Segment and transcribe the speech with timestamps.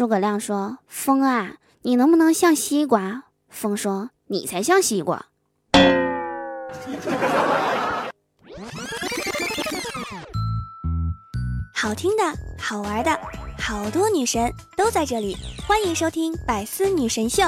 [0.00, 5.26] 诸葛亮说：“风啊，你能不能像西瓜？”风说：“你才像西瓜。
[11.76, 12.22] ”好听的，
[12.58, 13.20] 好玩的，
[13.58, 15.36] 好多女神都在这里，
[15.68, 17.42] 欢迎收听《百思女神秀》。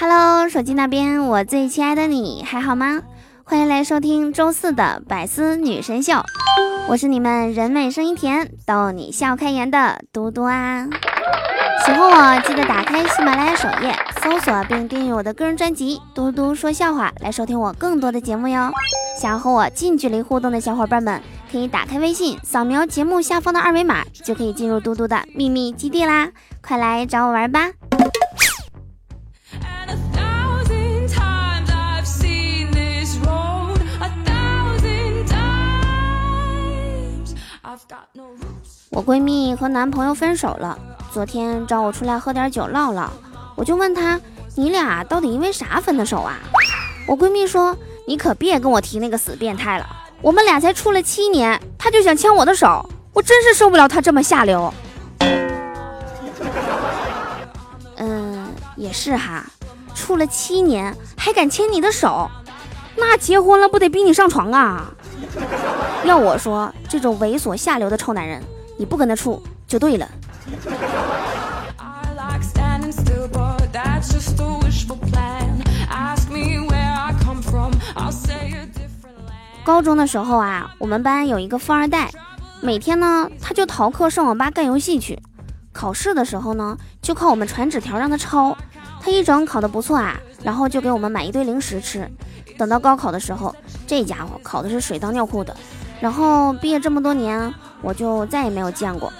[0.00, 3.02] Hello，手机那边，我最亲爱的你还好吗？
[3.42, 6.22] 欢迎来收听周四的百思女神秀，
[6.88, 10.86] 我是你们人美声音甜、逗你笑开颜的嘟嘟啊！
[11.84, 13.92] 喜欢我记得打开喜马拉雅首页，
[14.22, 18.70] 搜索并订阅我的个人专辑《嘟嘟说笑话》，来收听我更多的节目哟。
[19.20, 21.20] 想要和我近距离互动的小伙伴们，
[21.50, 26.28] 可以打开微信，扫描节目下方的二维码，就可以进入嘟嘟的秘密基地啦！
[26.62, 27.70] 快来找我玩吧！
[38.90, 40.78] 我闺蜜和男朋友分手了，
[41.12, 43.10] 昨天找我出来喝点酒唠唠，
[43.54, 44.20] 我就问她
[44.56, 46.38] ：“你俩到底因为啥分的手啊？”
[47.06, 49.86] 我闺蜜说：“你可别跟我提那个死变态了，
[50.20, 54.72] 我们俩才处了七年，他就想牵我的手，我真是受不了他这么下流。”
[57.96, 59.44] 嗯，也是哈，
[59.94, 62.30] 处了七年还敢牵你的手，
[62.96, 64.90] 那结婚了不得逼你上床啊？
[66.04, 68.42] 要我说，这种猥琐下流的臭男人，
[68.78, 70.08] 你不跟他处就对了。
[79.64, 82.10] 高中的时候啊，我们班有一个富二代，
[82.62, 85.20] 每天呢他就逃课上网吧干游戏去，
[85.72, 88.56] 考试的时候呢就靠我们传纸条让他抄，
[89.00, 92.10] 他一整考得不错啊，然后就给我们买一堆零食吃。
[92.58, 93.54] 等到高考的时候，
[93.86, 95.56] 这家伙考的是水当尿裤的。
[96.00, 99.12] 然后毕业这么多年，我就再也没有见过。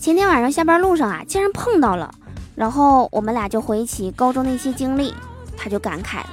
[0.00, 2.14] 前天晚上下班路上啊，竟然碰到了，
[2.54, 5.14] 然后我们俩就回忆起高中的一些经历，
[5.56, 6.30] 他就感慨了：“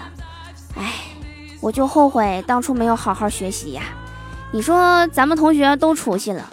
[0.76, 0.94] 哎，
[1.62, 3.84] 我就后悔当初没有好好学习呀。
[4.52, 6.44] 你说咱们同学都出息了，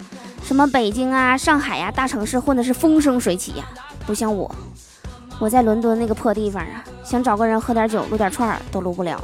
[0.43, 3.65] 什么北京啊、上海呀，大城市混的是风生水起呀，
[4.05, 4.53] 不像我，
[5.39, 9.21] 我在伦敦那个破地方啊，想找个人喝点酒、撸点串儿都撸不了。”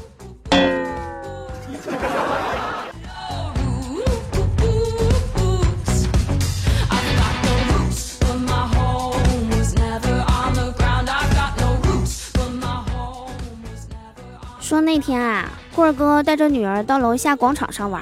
[14.73, 18.01] 说那天啊，棍儿哥带着女儿到楼下广场上玩，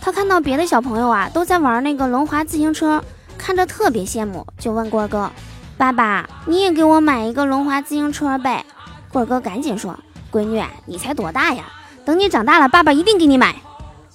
[0.00, 3.00] 他看到别的小朋友啊都在玩那个轮滑自行车，
[3.38, 5.30] 看着特别羡慕，就问棍儿哥
[5.78, 8.64] ：“爸爸，你也给我买一个轮滑自行车呗？”
[9.12, 9.96] 棍儿哥赶紧说
[10.32, 11.66] ：“闺女，你才多大呀？
[12.04, 13.54] 等你长大了，爸爸一定给你买。”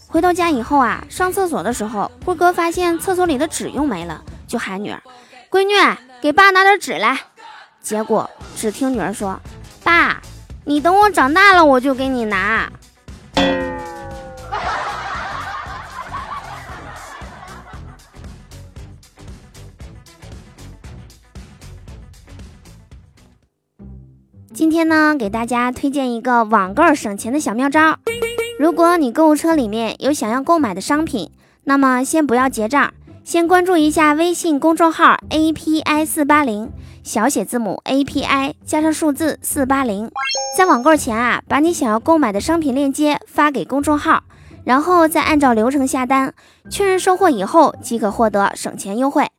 [0.06, 5.02] 回到家以后啊，上厕所的时候，棍儿哥发现厕所里的纸用没了，就喊女儿
[5.50, 5.74] ：“闺女，
[6.22, 7.18] 给爸拿点纸来。”
[7.82, 9.40] 结果只听女儿说
[9.82, 10.22] ：“爸。”
[10.68, 12.72] 你等我长大了，我就给你拿。
[24.52, 28.00] 今天呢，给大家推荐一个网购省钱的小妙招。
[28.58, 31.30] 如果你购物车里面有想要购买的商品，
[31.66, 32.92] 那么先不要结账，
[33.24, 36.72] 先关注一下微信公众号 API 四八零。
[37.06, 40.10] 小写字母 A P I 加上数字四八零，
[40.58, 44.24] 在网购前啊，把你想要购买的商品链接发给公众号，
[44.64, 46.34] 然后再按照流程下单，
[46.68, 49.30] 确认收货以后即可获得省钱优惠。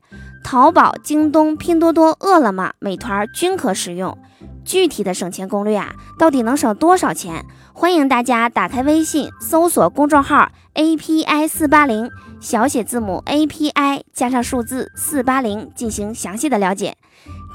[0.44, 4.16] 淘宝、京东、拼多多、饿了么、美团均可使用。
[4.64, 7.44] 具体的省钱攻略啊，到底能省多少钱？
[7.72, 12.10] 欢迎大家打开微信，搜索公众号 A P I 四八零，
[12.40, 16.95] 小写字母 A P I 加上数字四八零，进行详细的了解。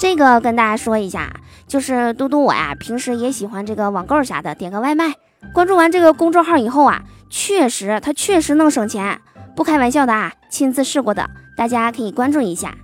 [0.01, 1.31] 这个跟大家说一下，
[1.67, 5.13] 就是嘟嘟我呀，平时也喜欢这个网购啥的，点个外卖。
[5.53, 9.21] 关注完这个公众号以后啊，确实它确实能省钱，
[9.55, 12.73] 不开玩笑的啊，亲自试过的，大家可以关注一下。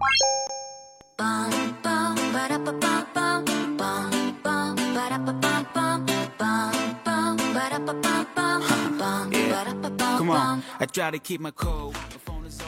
[10.17, 11.91] come on，i try to keep my cool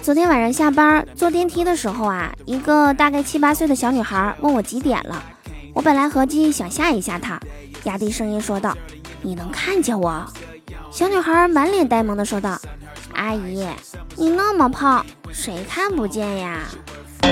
[0.01, 5.23] 昨天晚上下班坐电梯的时候啊，一个大概七八岁的小女孩问我几点了。
[5.73, 7.39] 我本来合计想吓一吓她，
[7.83, 8.75] 压低声音说道
[9.21, 10.25] ：“你能看见我？”
[10.89, 12.59] 小女孩满脸呆萌的说道
[13.13, 13.67] ：“阿姨，
[14.15, 16.61] 你那么胖，谁看不见呀？”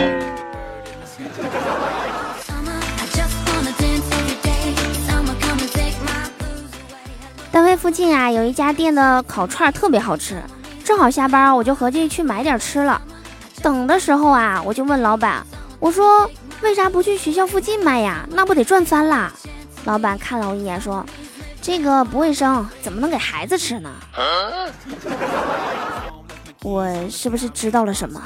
[7.52, 10.40] 单位附近啊，有一家店的烤串特别好吃，
[10.88, 13.02] 正好下班，我就合计去买点吃了。
[13.62, 15.46] 等的时候啊，我就问老板，
[15.82, 16.32] 我说
[16.62, 18.26] 为啥不去学校附近卖呀？
[18.32, 19.30] 那不得赚翻啦？
[19.84, 21.06] 老板看了我一眼，说
[21.62, 23.92] 这个不卫生，怎么能给孩子吃呢？
[26.64, 28.24] 我是不是知道了什么？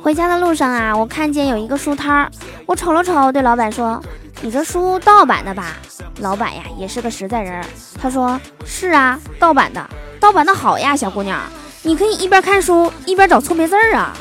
[0.00, 2.30] 回家的路上啊，我看见有一个书摊儿，
[2.64, 4.00] 我瞅了瞅，对老板说
[4.42, 5.76] ：“你这书盗版的吧？”
[6.20, 7.64] 老板呀，也是个实在人，
[8.00, 9.88] 他说：“是啊，盗版的，
[10.18, 11.40] 盗版的好呀，小姑娘，
[11.82, 14.16] 你可以一边看书一边找错别字儿啊。”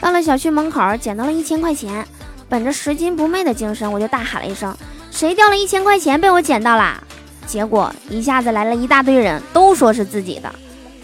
[0.00, 2.06] 到了小区门口，捡到了一千块钱，
[2.48, 4.76] 本着拾金不昧的精神，我就大喊了一声
[5.12, 7.02] ：“谁掉了一千块钱被我捡到啦？”
[7.46, 10.52] 结果一下子来了一大堆人，都说是自己的。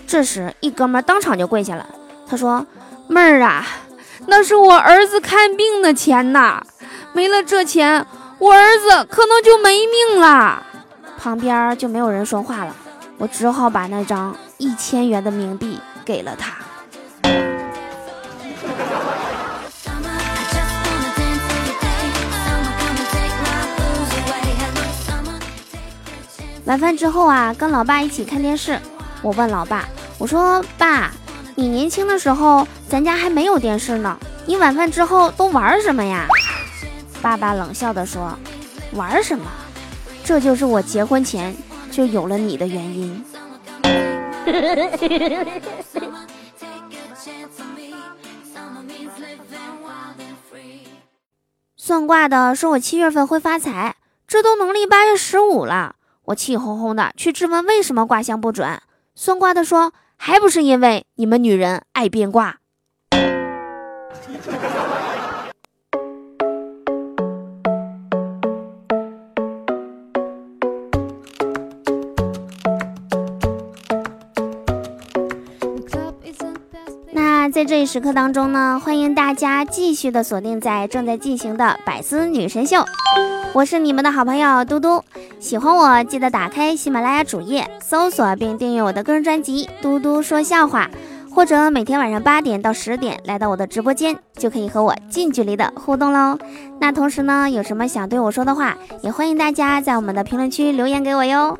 [0.06, 1.86] 这时，一哥们当场就跪下了，
[2.28, 2.64] 他说
[3.08, 3.66] ：“妹儿啊，
[4.26, 6.62] 那是我儿子看病的钱呐，
[7.12, 8.06] 没了这钱，
[8.38, 10.62] 我儿子可能就没命了。”
[11.18, 12.74] 旁边就没有人说话了，
[13.18, 16.54] 我只好把那张一千元的冥币给了他。
[26.66, 28.78] 晚饭之后啊，跟老爸一起看电视。
[29.22, 29.88] 我问老爸
[30.18, 31.12] ：“我说爸，
[31.54, 36.26] 你年轻的时候，咱家还没有电视呢，你晚饭之后都玩什么呀？”
[37.20, 38.38] 爸爸冷笑的说
[38.94, 39.44] ：“玩什么？
[40.24, 41.54] 这就是我结婚前
[41.90, 43.24] 就有了你的原因。
[51.76, 53.96] 算卦的说我七月份会发财，
[54.26, 55.96] 这都农历八月十五了。
[56.24, 58.80] 我气哄哄的去质问为什么卦象不准，
[59.14, 62.56] 算卦的说还不是因为你们女人爱变卦。
[77.12, 82.84] 那在这一时刻当中呢，欢迎大家继续的锁定在正在进行的百思女神秀，
[83.54, 85.02] 我是你们的好朋友嘟嘟。
[85.38, 90.90] 喜欢我，记得打开喜马拉雅主页，搜索并订阅我的个人专辑《嘟嘟说笑话》，
[91.34, 96.38] 或者每天晚上八点到十点来到我的直播间，就可以和我近距离的互动喽。
[96.80, 101.56] 那同时呢，有什么想对我说的话，也欢迎大家在我们的评论区留言给我哟。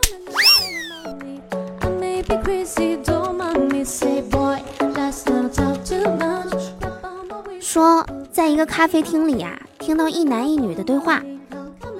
[7.60, 11.22] 说，在一个咖啡厅里呀，听到一男一女的对话，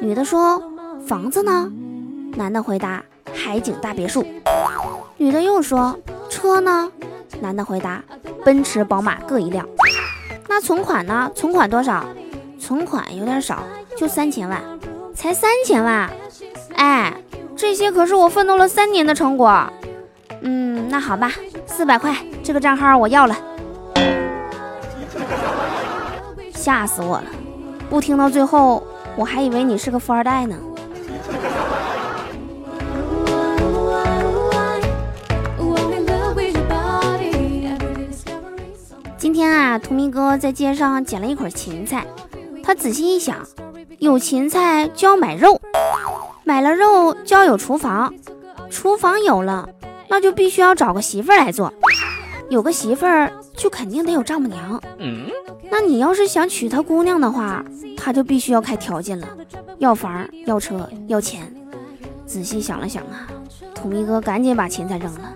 [0.01, 0.61] 女的说。
[1.07, 1.71] 房子呢？
[2.35, 3.01] 男的回答：
[3.33, 4.27] 海景大别墅。
[5.17, 5.97] 女的又说：
[6.29, 6.91] 车呢？
[7.41, 8.03] 男的回答：
[8.45, 9.65] 奔驰、宝马各一辆。
[10.49, 11.31] 那存款呢？
[11.33, 12.05] 存款多少？
[12.59, 13.63] 存款有点少，
[13.97, 14.61] 就三千万。
[15.15, 16.11] 才三千万？
[16.75, 17.15] 哎，
[17.57, 19.73] 这些可是我奋斗了三年的成果。
[20.41, 21.31] 嗯，那好吧，
[21.67, 23.37] 四百块，这个账号我要了。
[26.53, 27.27] 吓死我了！
[27.89, 28.83] 不听到最后，
[29.15, 30.57] 我还以为你是个富二代呢。
[39.37, 42.07] 天啊，图明哥在街上捡了一捆芹菜，
[42.63, 43.47] 他仔细一想，
[43.99, 45.61] 有芹菜就要买肉，
[46.43, 48.15] 买了肉就要有厨房，
[48.71, 49.69] 厨房有了，
[50.09, 51.71] 那就必须要找个媳妇儿来做，
[52.49, 54.83] 有个媳妇儿就肯定得有丈母娘。
[55.71, 57.63] 那你要是想娶她姑娘的话，
[57.95, 59.29] 他就必须要开条件了，
[59.77, 61.55] 要房、要车、要钱。
[62.25, 63.29] 仔细想了想啊，
[63.75, 65.31] 图明哥赶紧把芹菜扔了，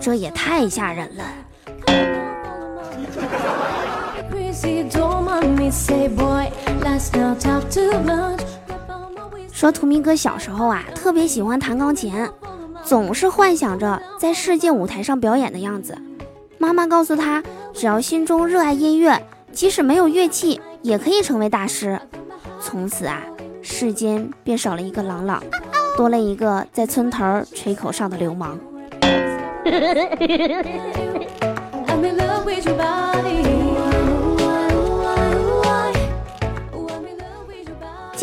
[0.00, 1.24] 这也太吓人了。
[9.52, 12.12] 说图明哥小时候啊，特别喜欢弹钢琴，
[12.84, 15.96] 总是幻想着在世界舞台上表演的样子。
[16.58, 17.42] 妈妈告诉他，
[17.72, 19.20] 只要心中热爱音乐，
[19.52, 21.98] 即使没有乐器，也可以成为大师。
[22.60, 23.22] 从此啊，
[23.62, 25.42] 世间便少了一个朗朗，
[25.96, 28.58] 多了一个在村头吹口哨的流氓。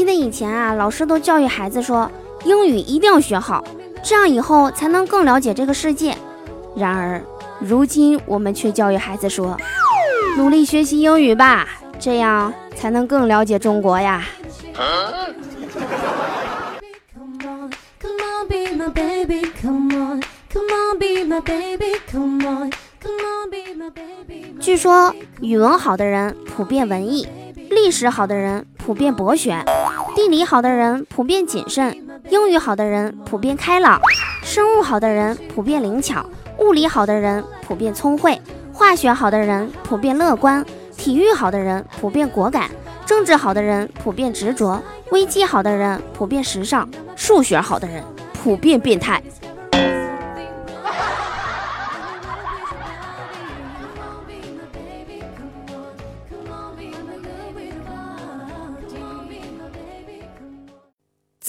[0.09, 2.11] 得以前啊，老师都教育孩子说，
[2.43, 3.63] 英语一定要学好，
[4.03, 6.17] 这样以后才能更了解这个世界。
[6.75, 7.21] 然而，
[7.59, 9.55] 如今我们却教育孩子说，
[10.35, 11.67] 努力学习英语吧，
[11.99, 14.25] 这样才能更了解中国呀。
[24.59, 27.27] 据说语文好的人普遍文艺，
[27.69, 29.63] 历史好的人普遍博学，
[30.15, 31.95] 地理好的人普遍谨慎，
[32.29, 34.01] 英语好的人普遍开朗，
[34.43, 36.25] 生物好的人普遍灵巧，
[36.57, 38.39] 物理好的人普遍聪慧，
[38.73, 40.65] 化学好的人普遍乐观，
[40.97, 42.69] 体育好的人普遍果敢，
[43.05, 48.03] 政治好的人普遍执着，危机好的人普遍时尚，数学好的人
[48.43, 49.21] 普遍变态。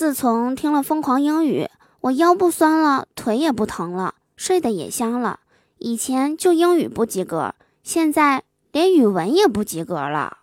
[0.00, 1.64] 自从听了《疯狂英语》，
[2.00, 5.40] 我腰不酸了，腿也不疼了，睡得也香了。
[5.76, 8.42] 以前就英语不及格，现在
[8.72, 10.38] 连语文也不及格了。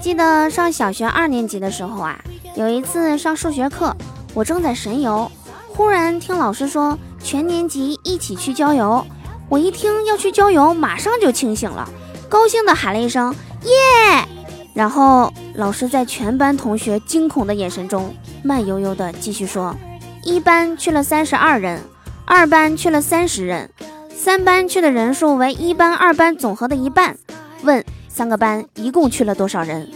[0.00, 2.20] 记得上小学二年级的时候啊。
[2.58, 3.96] 有一次上数学课，
[4.34, 5.30] 我正在神游，
[5.68, 9.06] 忽然听老师说全年级一起去郊游。
[9.48, 11.88] 我一听要去郊游，马上就清醒了，
[12.28, 14.28] 高兴地喊了一声“耶”。
[14.74, 18.12] 然后老师在全班同学惊恐的眼神中，
[18.42, 19.72] 慢悠悠地继续说
[20.24, 21.80] ：“一班去了三十二人，
[22.24, 23.70] 二班去了三十人，
[24.12, 27.16] 三班去的人数为一班、二班总和的一半。
[27.62, 29.88] 问三个班一共去了多少人？”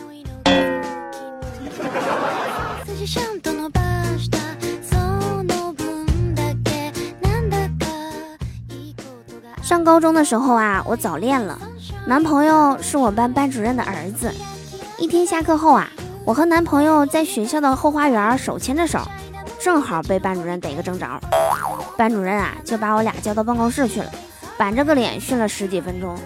[9.84, 11.58] 高中的时候啊，我早恋了，
[12.06, 14.32] 男朋友是我班班主任的儿子。
[14.98, 15.88] 一天下课后啊，
[16.24, 19.00] 我和男朋友在学校的后花园手牵着手，
[19.60, 21.06] 正好被班主任逮个正着。
[21.96, 24.10] 班主任啊，就把我俩叫到办公室去了，
[24.56, 26.16] 板着个脸训了十几分钟。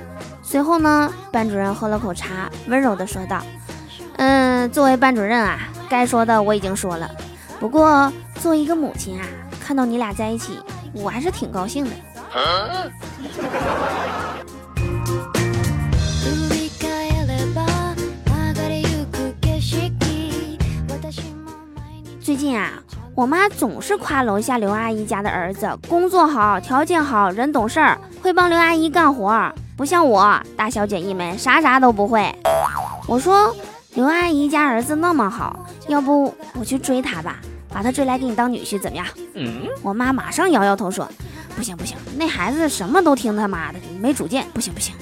[0.43, 3.43] 随后呢，班主任喝了口茶，温柔地说道
[4.19, 5.59] ：“嗯，作为班主任啊，
[5.89, 7.11] 该说的我已经说了。
[7.59, 9.27] 不过作为一个母亲啊，
[9.61, 10.61] 看到你俩在一起，
[10.93, 11.91] 我还是挺高兴的。”
[22.23, 22.73] 最近啊，
[23.15, 32.35] 我妈总是夸楼下刘阿姨家的儿子工作好、条件好、人懂事儿，会帮刘阿姨干活，不像我大小姐一枚，啥啥都不会。
[33.07, 33.55] 我说
[33.95, 37.37] 刘阿姨家儿子那么好，要不我去追他吧，
[37.69, 39.07] 把他追来给你当女婿，怎么样？
[39.35, 41.07] 嗯我妈马上摇摇头说。
[41.57, 44.95] 不行不行，那孩子什么都听他妈的，没主见，不行不行。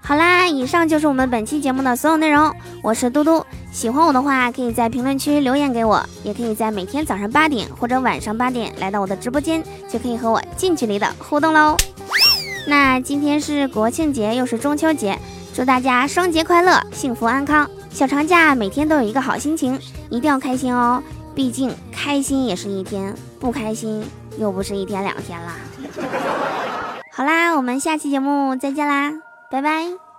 [0.00, 2.52] 好啦，以上就是我们本期节目的所有内容。
[2.82, 11.76] 我是嘟嘟，喜欢我的话，可以在评论区留言给我，也可以在每天早上八点或者晚上八点来到我的直播间，就可以和我近距离的互动喽。
[12.66, 15.16] 那今天是国庆节，又是中秋节。
[15.52, 17.68] 祝大家双节快乐，幸福安康！
[17.90, 19.78] 小长假每天都有一个好心情，
[20.08, 21.02] 一定要开心哦。
[21.34, 24.04] 毕竟开心也是一天，不开心
[24.38, 25.56] 又不是一天两天啦。
[27.12, 29.12] 好啦，我们下期节目再见啦，
[29.50, 30.09] 拜拜。